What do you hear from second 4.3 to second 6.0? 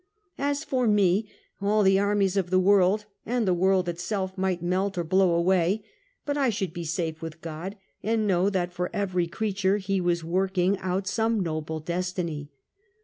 might melt or blow away,